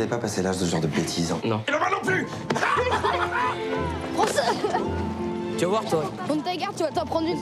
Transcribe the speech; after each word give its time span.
t'avais 0.00 0.08
pas 0.10 0.18
passé 0.18 0.42
l'âge 0.42 0.56
de 0.58 0.64
ce 0.64 0.70
genre 0.70 0.80
de 0.80 0.86
bêtises. 0.86 1.30
hein. 1.30 1.40
Non. 1.44 1.62
Et 1.68 1.72
le 1.72 1.78
bas 1.78 1.90
non 1.90 2.00
plus 2.02 2.26
Prends 4.14 4.26
ça 4.26 4.44
Tu 5.58 5.64
vas 5.64 5.70
voir, 5.70 5.84
toi. 5.84 6.10
Prends 6.26 6.38
ta 6.38 6.56
garde, 6.56 6.74
tu 6.74 6.82
vas 6.84 6.90
t'en 6.90 7.04
prendre 7.04 7.28
une. 7.28 7.38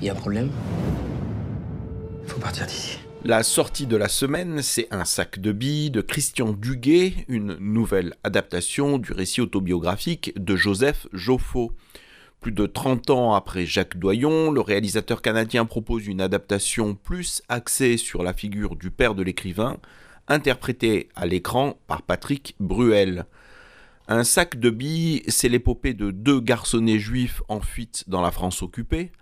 Y 0.00 0.08
a 0.10 0.12
un 0.12 0.16
problème 0.16 0.50
Faut 2.26 2.38
partir 2.38 2.66
d'ici. 2.66 2.98
La 3.24 3.42
sortie 3.42 3.86
de 3.88 3.96
la 3.96 4.06
semaine, 4.08 4.62
c'est 4.62 4.86
Un 4.92 5.04
sac 5.04 5.40
de 5.40 5.50
billes 5.50 5.90
de 5.90 6.02
Christian 6.02 6.52
Duguay, 6.52 7.14
une 7.26 7.56
nouvelle 7.58 8.14
adaptation 8.22 8.98
du 8.98 9.12
récit 9.12 9.40
autobiographique 9.40 10.32
de 10.40 10.54
Joseph 10.54 11.08
Joffo. 11.12 11.72
Plus 12.40 12.52
de 12.52 12.66
30 12.66 13.10
ans 13.10 13.34
après 13.34 13.66
Jacques 13.66 13.96
Doyon, 13.98 14.52
le 14.52 14.60
réalisateur 14.60 15.20
canadien 15.20 15.64
propose 15.64 16.06
une 16.06 16.20
adaptation 16.20 16.94
plus 16.94 17.42
axée 17.48 17.96
sur 17.96 18.22
la 18.22 18.32
figure 18.32 18.76
du 18.76 18.92
père 18.92 19.16
de 19.16 19.24
l'écrivain, 19.24 19.78
interprétée 20.28 21.08
à 21.16 21.26
l'écran 21.26 21.78
par 21.86 22.02
Patrick 22.02 22.54
Bruel. 22.60 23.26
Un 24.06 24.24
sac 24.24 24.58
de 24.58 24.70
billes, 24.70 25.22
c'est 25.28 25.48
l'épopée 25.48 25.94
de 25.94 26.10
deux 26.10 26.40
garçonnets 26.40 26.98
juifs 26.98 27.42
en 27.48 27.60
fuite 27.60 28.04
dans 28.08 28.22
la 28.22 28.30
France 28.30 28.62
occupée. 28.62 29.12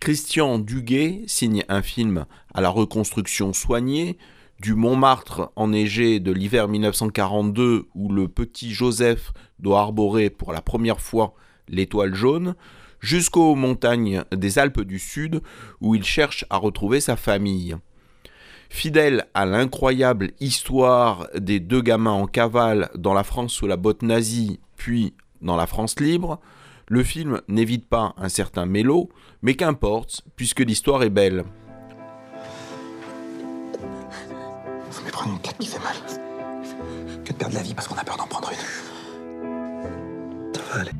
Christian 0.00 0.58
Duguay 0.58 1.22
signe 1.26 1.64
un 1.68 1.82
film 1.82 2.26
à 2.52 2.60
la 2.60 2.68
reconstruction 2.68 3.52
soignée 3.52 4.18
du 4.60 4.74
Montmartre 4.74 5.52
enneigé 5.56 6.20
de 6.20 6.32
l'hiver 6.32 6.68
1942 6.68 7.88
où 7.94 8.12
le 8.12 8.28
petit 8.28 8.72
Joseph 8.72 9.32
doit 9.58 9.80
arborer 9.80 10.30
pour 10.30 10.52
la 10.52 10.60
première 10.60 11.00
fois 11.00 11.34
l'étoile 11.68 12.14
jaune, 12.14 12.54
jusqu'aux 13.00 13.54
montagnes 13.54 14.24
des 14.32 14.58
Alpes 14.58 14.82
du 14.82 14.98
Sud 14.98 15.42
où 15.80 15.94
il 15.94 16.04
cherche 16.04 16.44
à 16.50 16.56
retrouver 16.56 17.00
sa 17.00 17.16
famille. 17.16 17.76
Fidèle 18.72 19.26
à 19.34 19.44
l'incroyable 19.44 20.30
histoire 20.40 21.28
des 21.38 21.60
deux 21.60 21.82
gamins 21.82 22.10
en 22.10 22.26
cavale 22.26 22.88
dans 22.96 23.12
la 23.12 23.22
France 23.22 23.52
sous 23.52 23.66
la 23.66 23.76
botte 23.76 24.00
nazie, 24.00 24.60
puis 24.76 25.12
dans 25.42 25.56
la 25.56 25.66
France 25.66 26.00
libre, 26.00 26.40
le 26.88 27.04
film 27.04 27.42
n'évite 27.48 27.86
pas 27.86 28.14
un 28.16 28.30
certain 28.30 28.64
mélo, 28.64 29.10
mais 29.42 29.56
qu'importe, 29.56 30.22
puisque 30.36 30.60
l'histoire 30.60 31.02
est 31.02 31.10
belle. 31.10 31.44
Faut 34.90 35.04
mieux 35.04 35.10
prendre 35.12 35.34
une 35.34 35.42
claque 35.42 35.58
qui 35.58 35.66
fait 35.66 35.78
mal. 35.78 35.96
Que 37.24 37.32
de 37.32 37.36
perdre 37.36 37.54
la 37.54 37.62
vie 37.62 37.74
parce 37.74 37.86
qu'on 37.86 37.98
a 37.98 38.04
peur 38.04 38.16
d'en 38.16 38.26
prendre 38.26 38.50
une. 38.50 38.56
Ça 40.56 40.62
va 40.72 40.80
aller. 40.80 40.92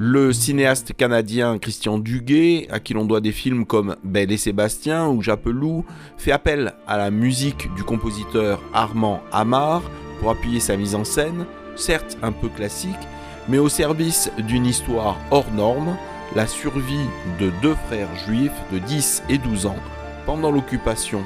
Le 0.00 0.32
cinéaste 0.32 0.92
canadien 0.96 1.58
Christian 1.58 1.98
Duguay, 1.98 2.68
à 2.70 2.78
qui 2.78 2.94
l'on 2.94 3.04
doit 3.04 3.20
des 3.20 3.32
films 3.32 3.66
comme 3.66 3.96
Belle 4.04 4.30
et 4.30 4.36
Sébastien 4.36 5.08
ou 5.08 5.22
Japelou, 5.22 5.84
fait 6.16 6.30
appel 6.30 6.72
à 6.86 6.96
la 6.96 7.10
musique 7.10 7.74
du 7.74 7.82
compositeur 7.82 8.62
Armand 8.72 9.20
Amar 9.32 9.82
pour 10.20 10.30
appuyer 10.30 10.60
sa 10.60 10.76
mise 10.76 10.94
en 10.94 11.02
scène, 11.02 11.46
certes 11.74 12.16
un 12.22 12.30
peu 12.30 12.48
classique, 12.48 12.94
mais 13.48 13.58
au 13.58 13.68
service 13.68 14.30
d'une 14.46 14.66
histoire 14.66 15.18
hors 15.32 15.50
norme, 15.50 15.96
la 16.36 16.46
survie 16.46 17.08
de 17.40 17.50
deux 17.60 17.74
frères 17.88 18.14
juifs 18.24 18.52
de 18.72 18.78
10 18.78 19.24
et 19.28 19.38
12 19.38 19.66
ans 19.66 19.82
pendant 20.26 20.52
l'occupation. 20.52 21.24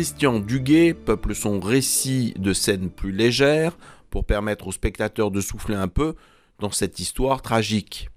Christian 0.00 0.38
Duguay 0.38 0.94
peuple 0.94 1.34
son 1.34 1.60
récit 1.60 2.32
de 2.38 2.54
scènes 2.54 2.88
plus 2.88 3.12
légères 3.12 3.76
pour 4.08 4.24
permettre 4.24 4.68
aux 4.68 4.72
spectateurs 4.72 5.30
de 5.30 5.42
souffler 5.42 5.74
un 5.74 5.88
peu 5.88 6.14
dans 6.58 6.70
cette 6.70 7.00
histoire 7.00 7.42
tragique. 7.42 8.08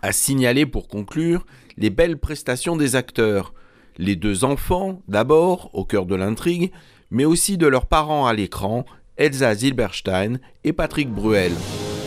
À 0.00 0.12
signaler 0.12 0.64
pour 0.64 0.88
conclure 0.88 1.44
les 1.76 1.90
belles 1.90 2.16
prestations 2.16 2.76
des 2.76 2.96
acteurs, 2.96 3.52
les 3.98 4.16
deux 4.16 4.46
enfants 4.46 5.02
d'abord 5.06 5.68
au 5.74 5.84
cœur 5.84 6.06
de 6.06 6.14
l'intrigue, 6.14 6.72
mais 7.10 7.26
aussi 7.26 7.58
de 7.58 7.66
leurs 7.66 7.88
parents 7.88 8.26
à 8.26 8.32
l'écran, 8.32 8.86
Elsa 9.18 9.54
Zilberstein 9.54 10.38
et 10.64 10.72
Patrick 10.72 11.10
Bruel. 11.10 11.52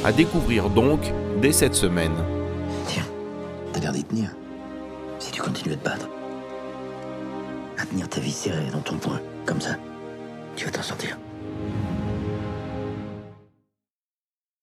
À 0.04 0.12
découvrir 0.12 0.72
donc 0.72 1.00
dès 1.44 1.52
cette 1.52 1.76
semaine. 1.76 2.16
Tiens, 2.88 3.06
t'as 3.72 3.82
l'air 3.82 3.92
d'y 3.92 4.04
tenir. 4.04 4.32
Si 5.20 5.32
tu 5.32 5.44
à 5.44 5.46
te 5.46 5.84
battre, 5.84 6.10
tenir 7.92 8.08
ta 8.08 8.22
vie 8.22 8.32
serrée 8.32 8.70
dans 8.72 8.80
ton 8.80 8.96
poing, 8.98 9.20
comme 9.46 9.60
ça, 9.60 9.76
tu 10.56 10.66
vas 10.66 10.72
t'en 10.72 10.82
sortir. 10.82 11.18